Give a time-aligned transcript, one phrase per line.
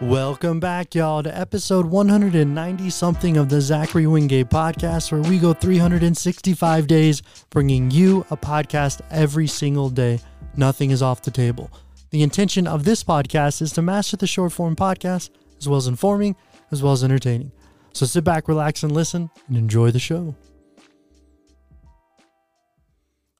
[0.00, 5.52] Welcome back, y'all, to episode 190 something of the Zachary Wingate podcast, where we go
[5.52, 10.18] 365 days bringing you a podcast every single day.
[10.56, 11.70] Nothing is off the table.
[12.10, 15.86] The intention of this podcast is to master the short form podcast, as well as
[15.86, 16.34] informing,
[16.72, 17.52] as well as entertaining.
[17.92, 20.34] So sit back, relax, and listen, and enjoy the show.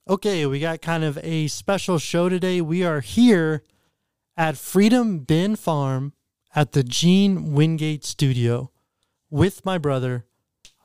[0.09, 2.61] Okay, we got kind of a special show today.
[2.61, 3.65] We are here
[4.37, 6.13] at Freedom Bin Farm
[6.55, 8.71] at the Gene Wingate Studio
[9.31, 10.27] with my brother,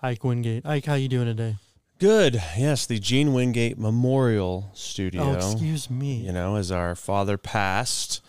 [0.02, 0.66] Ike Wingate.
[0.66, 1.58] Ike, how you doing today?
[2.00, 2.42] Good.
[2.58, 5.24] Yes, the Gene Wingate Memorial Studio.
[5.24, 6.26] Oh, excuse me.
[6.26, 8.22] You know, as our father passed,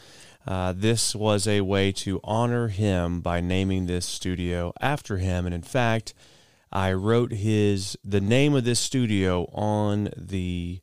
[0.46, 5.46] uh, this was a way to honor him by naming this studio after him.
[5.46, 6.12] And in fact,
[6.72, 10.80] I wrote his the name of this studio on the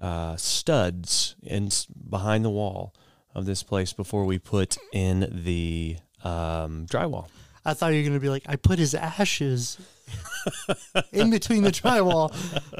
[0.00, 1.70] uh, studs in
[2.08, 2.94] behind the wall
[3.34, 7.28] of this place before we put in the um, drywall.
[7.64, 9.78] I thought you were going to be like, I put his ashes
[11.12, 12.32] in between the drywall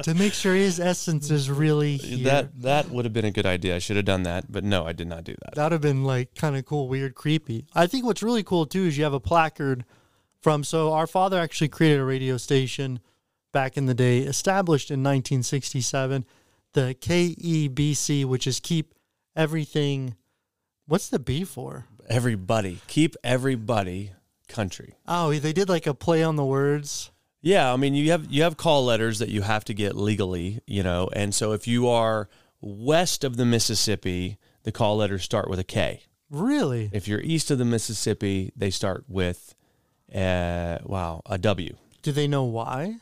[0.03, 2.25] to make sure his essence is really here.
[2.25, 3.75] That that would have been a good idea.
[3.75, 5.55] I should have done that, but no, I did not do that.
[5.55, 7.65] That would have been like kind of cool, weird, creepy.
[7.75, 9.85] I think what's really cool too is you have a placard
[10.41, 10.63] from.
[10.63, 12.99] So our father actually created a radio station
[13.51, 16.25] back in the day, established in 1967,
[16.73, 18.95] the KEBC, which is keep
[19.35, 20.15] everything.
[20.91, 21.85] What's the B for?
[22.09, 24.11] Everybody, keep everybody
[24.49, 24.95] country.
[25.07, 27.11] Oh, they did like a play on the words.
[27.41, 30.59] Yeah, I mean you have you have call letters that you have to get legally,
[30.67, 32.27] you know, and so if you are
[32.59, 36.01] west of the Mississippi, the call letters start with a K.
[36.29, 36.89] Really?
[36.91, 39.55] If you're east of the Mississippi, they start with
[40.13, 41.73] uh wow, a W.
[42.01, 42.97] Do they know why?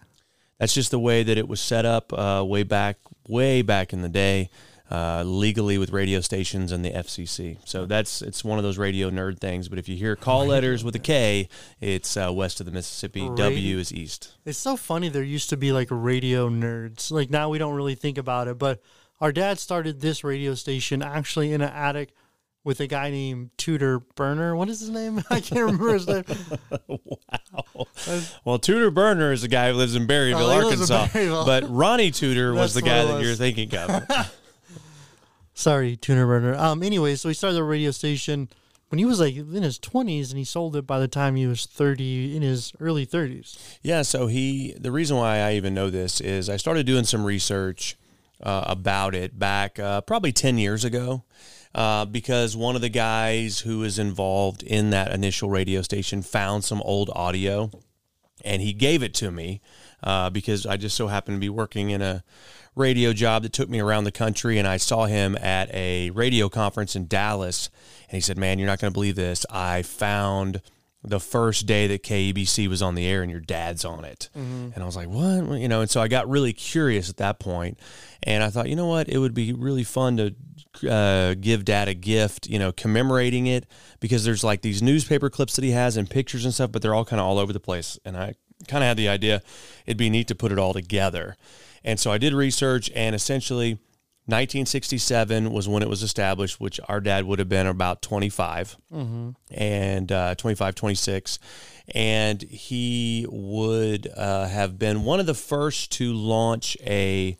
[0.59, 4.03] That's just the way that it was set up uh, way back, way back in
[4.03, 4.51] the day,
[4.91, 7.57] uh, legally with radio stations and the FCC.
[7.65, 9.69] So that's it's one of those radio nerd things.
[9.69, 11.47] But if you hear call letters with a K,
[11.79, 13.21] it's uh, west of the Mississippi.
[13.21, 14.33] Radio- W is east.
[14.45, 15.09] It's so funny.
[15.09, 17.11] There used to be like radio nerds.
[17.11, 18.81] Like now we don't really think about it, but
[19.21, 22.13] our dad started this radio station actually in an attic
[22.63, 24.55] with a guy named Tudor Burner.
[24.55, 25.21] What is his name?
[25.29, 26.23] I can't remember his name.
[26.87, 27.85] wow.
[28.43, 31.05] Well, Tudor Burner is a guy who lives in Berryville, Oh, lives in Arkansas.
[31.07, 31.45] Berryville.
[31.45, 34.35] But Ronnie Tudor was the guy that you're thinking of.
[35.59, 36.55] Sorry, Tuner Burner.
[36.55, 36.81] Um.
[36.81, 38.47] Anyway, so he started the radio station
[38.87, 41.47] when he was like in his twenties, and he sold it by the time he
[41.47, 43.57] was thirty, in his early thirties.
[43.83, 47.25] Yeah, so he the reason why I even know this is I started doing some
[47.25, 47.97] research
[48.41, 51.25] uh, about it back uh, probably 10 years ago
[51.75, 56.63] uh, because one of the guys who was involved in that initial radio station found
[56.63, 57.69] some old audio
[58.45, 59.59] and he gave it to me
[60.03, 62.23] uh, because I just so happened to be working in a
[62.79, 66.49] radio job that took me around the country and I saw him at a radio
[66.49, 67.69] conference in Dallas
[68.09, 69.45] and he said, "Man, you're not going to believe this.
[69.49, 70.61] I found
[71.03, 74.77] the first day that KEBC was on the air and your dad's on it." And
[74.77, 77.77] I was like, "What?" You know, and so I got really curious at that point
[78.23, 79.09] and I thought, "You know what?
[79.09, 80.35] It would be really fun to
[80.89, 83.65] uh, give dad a gift, you know, commemorating it
[83.99, 86.95] because there's like these newspaper clips that he has and pictures and stuff, but they're
[86.95, 87.99] all kind of all over the place.
[88.05, 88.35] And I
[88.67, 89.41] kind of had the idea
[89.85, 91.35] it'd be neat to put it all together.
[91.89, 93.79] And so I did research and essentially
[94.25, 98.77] 1967 was when it was established, which our dad would have been about 25
[99.49, 101.39] and uh, 25, 26.
[101.95, 107.37] And he would uh, have been one of the first to launch a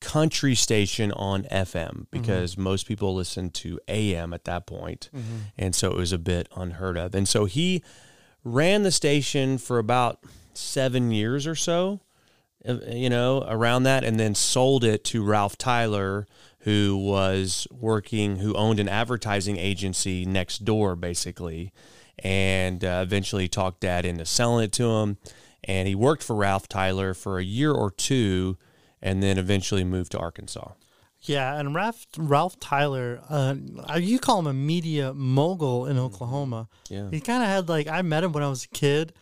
[0.00, 5.10] country station on FM because most people listened to AM at that point.
[5.58, 7.14] And so it was a bit unheard of.
[7.14, 7.82] And so he
[8.44, 10.24] ran the station for about
[10.54, 12.00] seven years or so,
[12.64, 16.26] you know, around that, and then sold it to Ralph Tyler,
[16.60, 21.72] who was working, who owned an advertising agency next door, basically,
[22.18, 25.16] and uh, eventually talked Dad into selling it to him.
[25.64, 28.56] And he worked for Ralph Tyler for a year or two,
[29.02, 30.72] and then eventually moved to Arkansas.
[31.22, 33.54] Yeah, and Ralph Ralph Tyler, uh,
[33.98, 36.68] you call him a media mogul in Oklahoma.
[36.88, 37.10] Yeah.
[37.10, 39.12] He kind of had like I met him when I was a kid.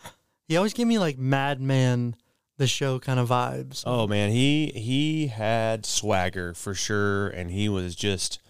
[0.46, 2.14] He always gave me like Mad Men,
[2.58, 3.82] the show kind of vibes.
[3.86, 8.40] Oh man, he he had swagger for sure, and he was just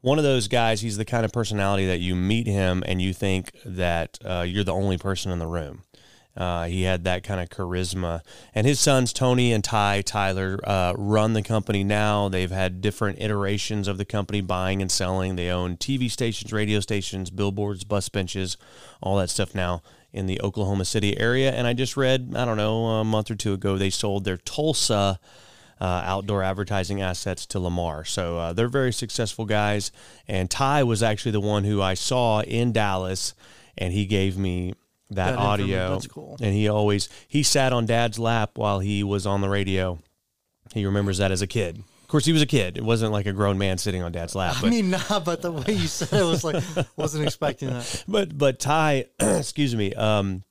[0.00, 0.80] one of those guys.
[0.80, 4.64] He's the kind of personality that you meet him and you think that uh, you're
[4.64, 5.83] the only person in the room.
[6.36, 8.20] Uh, he had that kind of charisma,
[8.54, 12.28] and his sons Tony and Ty Tyler uh, run the company now.
[12.28, 15.36] They've had different iterations of the company, buying and selling.
[15.36, 18.56] They own TV stations, radio stations, billboards, bus benches,
[19.00, 19.82] all that stuff now
[20.12, 21.52] in the Oklahoma City area.
[21.52, 24.36] And I just read, I don't know, a month or two ago, they sold their
[24.36, 25.18] Tulsa
[25.80, 28.04] uh, outdoor advertising assets to Lamar.
[28.04, 29.92] So uh, they're very successful guys.
[30.28, 33.34] And Ty was actually the one who I saw in Dallas,
[33.76, 34.74] and he gave me
[35.10, 35.90] that, That audio.
[35.90, 36.36] that's cool.
[36.40, 39.98] And he always he sat on Dad's lap while he was on the radio.
[40.72, 41.78] He remembers that as a kid.
[42.02, 42.76] Of course, he was a kid.
[42.76, 44.56] It wasn't like a grown man sitting on Dad's lap.
[44.62, 46.62] I mean, nah, but the way you said it was like,
[46.96, 48.04] wasn't expecting that.
[48.08, 50.42] but but Ty, excuse me, um,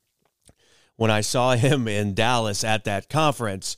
[0.96, 3.78] when I saw him in Dallas at that conference,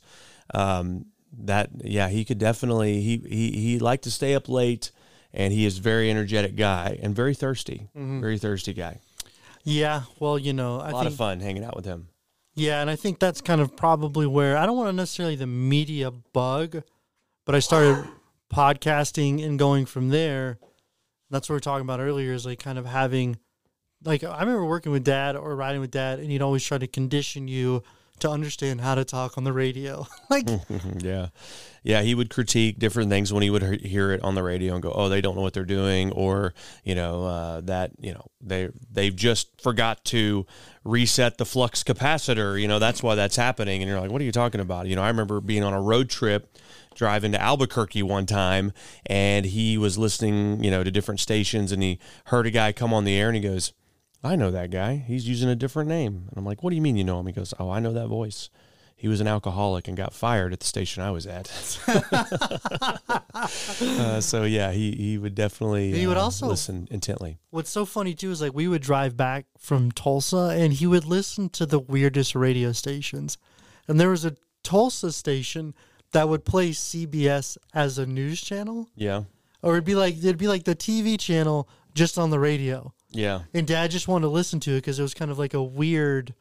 [0.54, 1.06] um,
[1.38, 4.90] that yeah, he could definitely he he he liked to stay up late,
[5.32, 9.00] and he is very energetic guy and very thirsty, very thirsty guy.
[9.66, 12.08] Yeah, well, you know, I A lot think of fun hanging out with him.
[12.54, 15.48] Yeah, and I think that's kind of probably where I don't want to necessarily the
[15.48, 16.82] media bug,
[17.44, 18.08] but I started
[18.54, 20.58] podcasting and going from there.
[21.30, 23.38] That's what we are talking about earlier is like kind of having
[24.04, 26.86] like I remember working with dad or riding with dad and he'd always try to
[26.86, 27.82] condition you
[28.20, 30.06] to understand how to talk on the radio.
[30.30, 30.48] like
[30.98, 31.28] yeah,
[31.82, 32.02] yeah.
[32.02, 34.82] He would critique different things when he would he- hear it on the radio and
[34.82, 36.54] go, "Oh, they don't know what they're doing," or
[36.84, 40.46] you know uh, that you know they they've just forgot to
[40.84, 42.60] reset the flux capacitor.
[42.60, 43.82] You know that's why that's happening.
[43.82, 45.80] And you're like, "What are you talking about?" You know, I remember being on a
[45.80, 46.56] road trip
[46.94, 48.72] driving to Albuquerque one time,
[49.04, 52.94] and he was listening, you know, to different stations, and he heard a guy come
[52.94, 53.72] on the air, and he goes.
[54.24, 54.96] I know that guy.
[54.96, 56.24] He's using a different name.
[56.28, 57.26] And I'm like, what do you mean you know him?
[57.26, 58.50] He goes, oh, I know that voice.
[58.98, 61.50] He was an alcoholic and got fired at the station I was at.
[63.36, 67.38] uh, so yeah, he, he would definitely He would uh, also- listen intently.
[67.50, 71.04] what's so funny too is like we would drive back from Tulsa and he would
[71.04, 73.36] listen to the weirdest radio stations.
[73.86, 75.74] And there was a Tulsa station
[76.12, 78.88] that would play CBS as a news channel.
[78.94, 79.24] Yeah.
[79.62, 82.92] Or it'd be like it'd be like the TV channel just on the radio.
[83.16, 83.40] Yeah.
[83.54, 85.62] And dad just wanted to listen to it because it was kind of like a
[85.62, 86.34] weird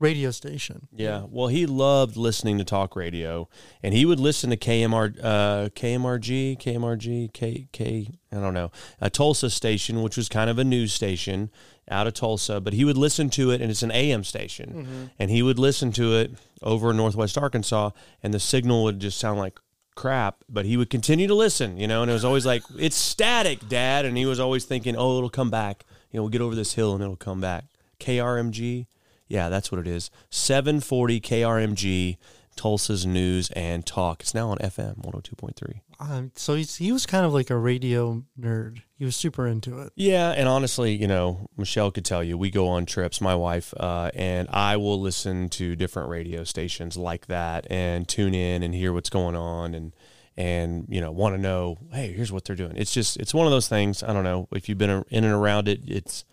[0.00, 0.86] radio station.
[0.94, 1.24] Yeah.
[1.28, 3.48] Well, he loved listening to talk radio
[3.82, 8.70] and he would listen to KMR, uh, KMRG, KMRG, K, K, I don't know,
[9.00, 11.50] a Tulsa station, which was kind of a news station
[11.90, 15.30] out of Tulsa, but he would listen to it and it's an AM station and
[15.30, 16.32] he would listen to it
[16.62, 17.90] over in Northwest Arkansas
[18.22, 19.58] and the signal would just sound like
[19.98, 22.94] crap, but he would continue to listen, you know, and it was always like, it's
[22.94, 24.04] static, dad.
[24.04, 25.84] And he was always thinking, oh, it'll come back.
[26.10, 27.64] You know, we'll get over this hill and it'll come back.
[28.00, 28.86] KRMG.
[29.26, 30.10] Yeah, that's what it is.
[30.30, 32.16] 740 KRMG,
[32.56, 34.22] Tulsa's News and Talk.
[34.22, 35.80] It's now on FM 102.3.
[36.00, 38.82] Um, so he's, he was kind of like a radio nerd.
[38.96, 39.92] He was super into it.
[39.96, 43.74] Yeah, and honestly, you know, Michelle could tell you, we go on trips, my wife,
[43.76, 48.74] uh, and I will listen to different radio stations like that and tune in and
[48.74, 49.92] hear what's going on and
[50.38, 52.74] and you know want to know, hey, here's what they're doing.
[52.76, 54.04] It's just it's one of those things.
[54.04, 55.80] I don't know if you've been in and around it.
[55.86, 56.24] It's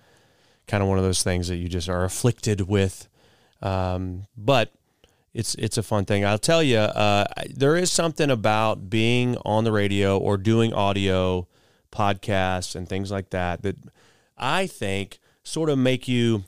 [0.67, 3.09] kind of one of those things that you just are afflicted with.
[3.63, 4.71] Um, but
[5.33, 6.23] it's it's a fun thing.
[6.23, 11.47] I'll tell you, uh, there is something about being on the radio or doing audio
[11.91, 13.75] podcasts and things like that that
[14.37, 16.43] I think sort of make you,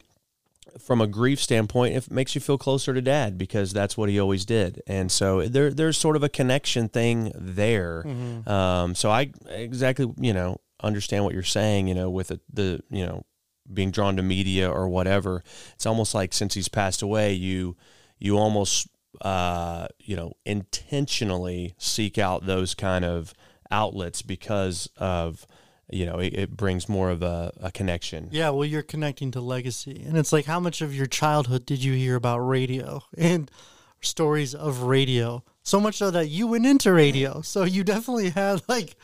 [0.80, 4.20] from a grief standpoint, it makes you feel closer to dad because that's what he
[4.20, 8.04] always did, and so there there's sort of a connection thing there.
[8.48, 11.88] Um, so I exactly you know understand what you're saying.
[11.88, 13.26] You know, with the, the you know
[13.74, 15.44] being drawn to media or whatever.
[15.74, 17.76] It's almost like since he's passed away, you
[18.20, 18.88] you almost
[19.22, 23.34] uh, you know intentionally seek out those kind of
[23.72, 25.46] outlets because of
[25.90, 28.30] you know it, it brings more of a, a connection.
[28.32, 30.04] Yeah, well, you're connecting to legacy.
[30.06, 33.50] And it's like, how much of your childhood did you hear about radio and
[34.02, 35.44] stories of radio?
[35.64, 37.42] So much so that you went into radio.
[37.42, 38.96] So you definitely had like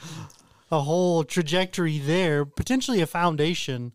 [0.72, 3.94] a whole trajectory there, potentially a foundation,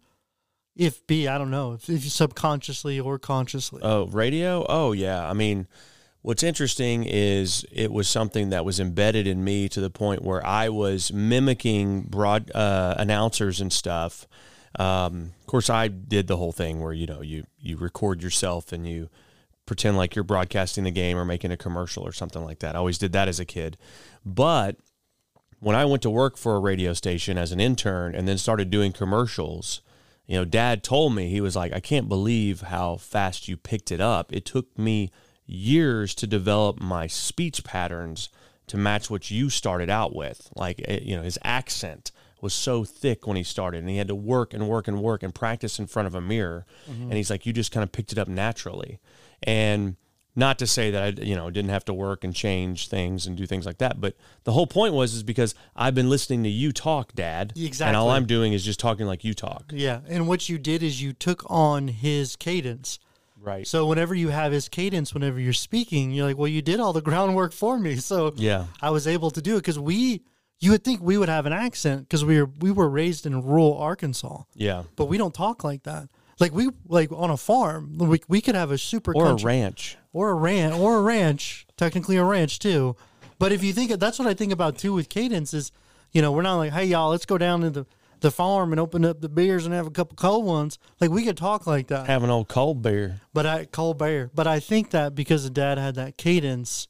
[0.77, 3.81] if be, I don't know, if, if you subconsciously or consciously.
[3.83, 4.65] Oh, radio?
[4.69, 5.29] Oh, yeah.
[5.29, 5.67] I mean,
[6.29, 10.47] what's interesting is it was something that was embedded in me to the point where
[10.47, 14.29] I was mimicking broad uh, announcers and stuff.
[14.79, 18.73] Um, of course, I did the whole thing where you know you you record yourself
[18.73, 19.09] and you
[19.65, 22.75] pretend like you're broadcasting the game or making a commercial or something like that.
[22.75, 23.79] I always did that as a kid,
[24.23, 24.77] but
[25.61, 28.69] when I went to work for a radio station as an intern and then started
[28.69, 29.81] doing commercials,
[30.27, 33.91] you know, dad told me, he was like, I can't believe how fast you picked
[33.91, 34.31] it up.
[34.31, 35.11] It took me
[35.49, 38.29] years to develop my speech patterns
[38.69, 40.51] to match what you started out with.
[40.55, 44.09] Like, eh, you know, his accent was so thick when he started and he had
[44.09, 46.67] to work and work and work and practice in front of a mirror.
[46.87, 49.01] And he's like, you just kind of picked it up naturally.
[49.43, 49.97] And
[50.37, 53.37] not to say that I, you know, didn't have to work and change things and
[53.37, 54.15] do things like that, but
[54.45, 57.89] the whole point was is because I've been listening to you talk, Dad, Exactly.
[57.89, 59.73] and all I'm doing is just talking like you talk.
[59.75, 60.01] Yeah.
[60.07, 63.01] And what you did is you took on his cadence.
[63.41, 63.67] Right.
[63.67, 66.93] So whenever you have his cadence, whenever you're speaking, you're like, well, you did all
[66.93, 67.97] the groundwork for me.
[67.97, 68.67] So Yeah.
[68.83, 70.23] I was able to do it because we,
[70.61, 73.43] you would think we would have an accent because we were we were raised in
[73.43, 74.83] rural Arkansas, Yeah.
[74.97, 76.09] but we don't talk like that.
[76.41, 79.97] Like we like on a farm, we, we could have a super Or a ranch.
[80.13, 82.97] or a ranch or a ranch, technically a ranch too.
[83.39, 85.71] But if you think that's what I think about too with cadence is,
[86.13, 87.87] you know, we're not like, hey y'all, let's go down to the,
[88.21, 90.79] the farm and open up the beers and have a couple cold ones.
[91.01, 92.07] Like we could talk like that.
[92.07, 93.21] Have an old cold beer.
[93.33, 94.31] But I cold beer.
[94.35, 96.89] But I think that because the dad had that cadence,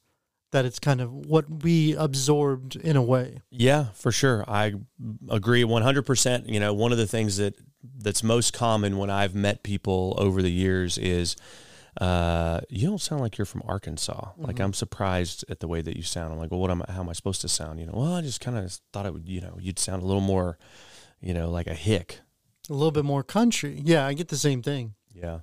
[0.51, 3.41] that it's kind of what we absorbed in a way.
[3.51, 4.43] Yeah, for sure.
[4.47, 4.73] I
[5.29, 6.49] agree 100%.
[6.49, 7.55] You know, one of the things that
[7.97, 11.35] that's most common when I've met people over the years is
[11.99, 14.31] uh, you don't sound like you're from Arkansas.
[14.37, 16.33] Like I'm surprised at the way that you sound.
[16.33, 17.79] I'm like, well, what am I, how am I supposed to sound?
[17.79, 20.05] You know, well, I just kind of thought it would, you know, you'd sound a
[20.05, 20.57] little more,
[21.21, 22.19] you know, like a hick.
[22.69, 23.81] A little bit more country.
[23.83, 24.93] Yeah, I get the same thing.
[25.13, 25.39] Yeah.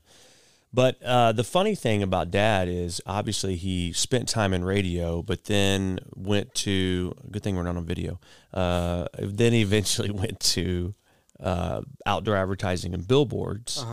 [0.72, 5.44] But uh, the funny thing about dad is obviously he spent time in radio, but
[5.44, 8.20] then went to, good thing we're not on video,
[8.52, 10.94] uh, then he eventually went to
[11.40, 13.84] uh, outdoor advertising and billboards.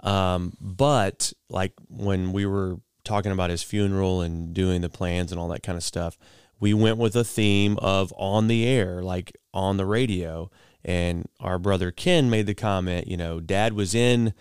[0.00, 5.40] Um, but like when we were talking about his funeral and doing the plans and
[5.40, 6.16] all that kind of stuff,
[6.60, 10.50] we went with a theme of on the air, like on the radio.
[10.84, 14.34] And our brother Ken made the comment, you know, dad was in,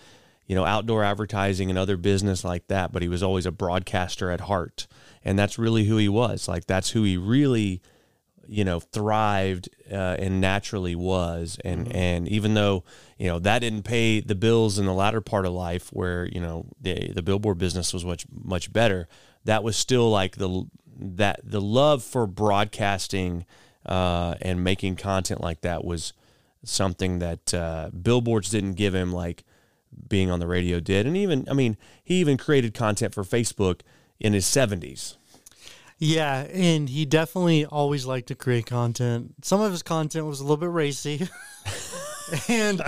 [0.48, 4.32] you know, outdoor advertising and other business like that, but he was always a broadcaster
[4.32, 4.88] at heart.
[5.24, 6.48] And that's really who he was.
[6.48, 7.82] Like that's who he really
[8.48, 12.84] you know thrived uh, and naturally was and and even though
[13.18, 16.42] you know that didn't pay the bills in the latter part of life where you
[16.42, 19.08] know the the billboard business was much much better
[19.46, 20.66] that was still like the
[21.00, 23.46] that the love for broadcasting
[23.86, 26.14] uh, and making content like that was
[26.64, 29.44] something that uh, billboards didn't give him like
[30.08, 33.82] being on the radio did and even i mean he even created content for facebook
[34.20, 35.18] in his 70s
[36.00, 39.36] Yeah, and he definitely always liked to create content.
[39.44, 41.28] Some of his content was a little bit racy.
[42.48, 42.82] and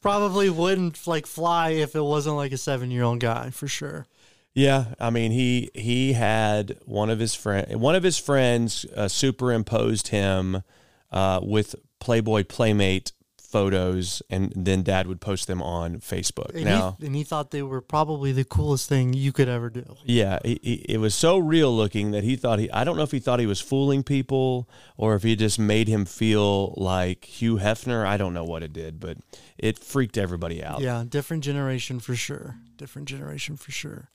[0.00, 4.06] probably wouldn't like fly if it wasn't like a seven year old guy for sure.
[4.54, 9.08] Yeah, I mean he he had one of his friend one of his friends uh,
[9.08, 10.62] superimposed him
[11.10, 13.12] uh, with Playboy Playmate
[13.50, 16.54] photos, and then Dad would post them on Facebook.
[16.54, 19.68] And, now, he, and he thought they were probably the coolest thing you could ever
[19.70, 19.96] do.
[20.04, 23.02] yeah, he, he, it was so real looking that he thought he I don't know
[23.02, 27.24] if he thought he was fooling people or if he just made him feel like
[27.24, 28.06] Hugh Hefner.
[28.06, 29.16] I don't know what it did, but
[29.58, 30.80] it freaked everybody out.
[30.80, 32.56] Yeah, different generation for sure.
[32.76, 34.10] Different generation for sure.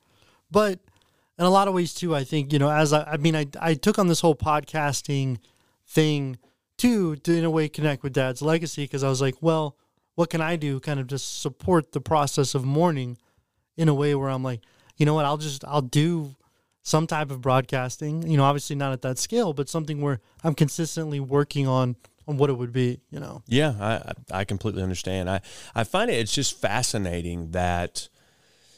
[0.50, 0.80] But
[1.38, 3.46] in a lot of ways too, I think, you know, as I, I mean, I,
[3.60, 5.38] I took on this whole podcasting
[5.86, 6.38] thing
[6.76, 9.76] too, to in a way connect with dad's legacy because I was like, well,
[10.14, 13.18] what can I do kind of just support the process of mourning
[13.76, 14.60] in a way where I'm like,
[14.96, 16.34] you know what, I'll just, I'll do
[16.82, 20.54] some type of broadcasting, you know, obviously not at that scale, but something where I'm
[20.54, 21.96] consistently working on,
[22.28, 23.42] on what it would be, you know.
[23.46, 25.30] Yeah, I I completely understand.
[25.30, 25.40] I
[25.74, 28.08] I find it it's just fascinating that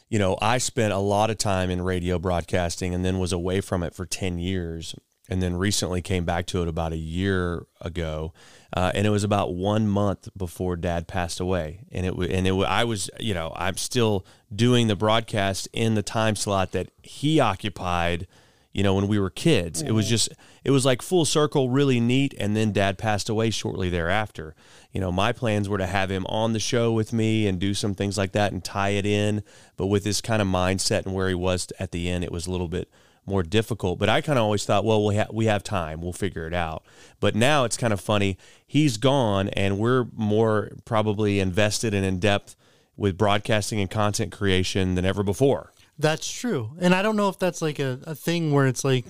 [0.09, 3.61] you know, I spent a lot of time in radio broadcasting and then was away
[3.61, 4.95] from it for 10 years
[5.29, 8.33] and then recently came back to it about a year ago.
[8.75, 11.81] Uh, and it was about one month before dad passed away.
[11.91, 15.95] And it, wa- and it, I was, you know, I'm still doing the broadcast in
[15.95, 18.27] the time slot that he occupied,
[18.71, 19.81] you know, when we were kids.
[19.81, 20.29] It was just,
[20.63, 22.35] it was like full circle, really neat.
[22.39, 24.55] And then dad passed away shortly thereafter.
[24.91, 27.73] You know, my plans were to have him on the show with me and do
[27.73, 29.43] some things like that and tie it in.
[29.77, 32.45] But with this kind of mindset and where he was at the end, it was
[32.45, 32.89] a little bit
[33.25, 33.99] more difficult.
[33.99, 36.01] But I kind of always thought, well, we, ha- we have time.
[36.01, 36.83] We'll figure it out.
[37.19, 38.37] But now it's kind of funny.
[38.65, 42.55] He's gone, and we're more probably invested and in depth
[42.97, 45.71] with broadcasting and content creation than ever before.
[45.97, 46.71] That's true.
[46.79, 49.05] And I don't know if that's like a, a thing where it's like,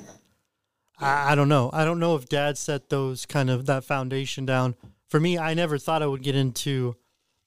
[1.00, 1.70] I, I don't know.
[1.72, 4.76] I don't know if dad set those kind of that foundation down.
[5.08, 6.96] For me, I never thought I would get into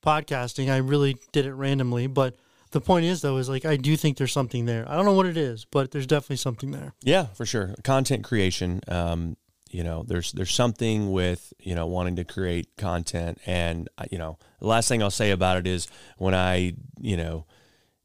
[0.05, 0.71] podcasting.
[0.71, 2.07] I really did it randomly.
[2.07, 2.37] But
[2.73, 4.89] the point is, though, is like I do think there's something there.
[4.89, 6.95] I don't know what it is, but there's definitely something there.
[7.03, 7.75] Yeah, for sure.
[7.85, 8.81] Content creation.
[8.89, 9.37] Um,
[9.71, 14.19] you know, there's there's something with you know wanting to create content, and uh, you
[14.19, 15.89] know, the last thing I'll say about it is
[16.19, 17.47] when I you know,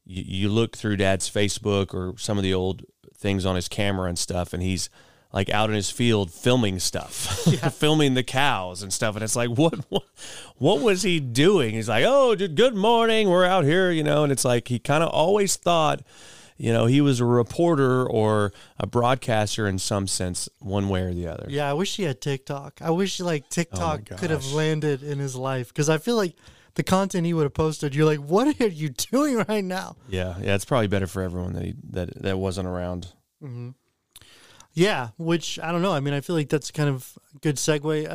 [0.04, 2.84] you, you look through Dad's Facebook or some of the old
[3.14, 4.88] things on his camera and stuff, and he's
[5.32, 7.12] like out in his field filming stuff,
[7.74, 10.04] filming the cows and stuff, and it's like, what, what,
[10.56, 11.74] what was he doing?
[11.74, 14.78] He's like, oh, dude, good morning, we're out here, you know, and it's like he
[14.78, 16.02] kind of always thought
[16.58, 21.14] you know, he was a reporter or a broadcaster in some sense, one way or
[21.14, 21.46] the other.
[21.48, 22.82] Yeah, I wish he had TikTok.
[22.82, 26.34] I wish like oh TikTok could have landed in his life because I feel like
[26.74, 29.96] the content he would have posted, you're like, what are you doing right now?
[30.08, 33.12] Yeah, yeah, it's probably better for everyone that he, that that wasn't around.
[33.42, 33.70] Mm-hmm.
[34.78, 35.92] Yeah, which I don't know.
[35.92, 38.14] I mean, I feel like that's kind of a good segue.